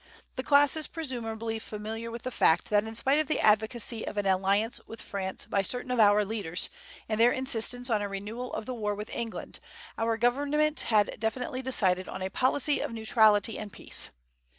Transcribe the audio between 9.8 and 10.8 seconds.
our government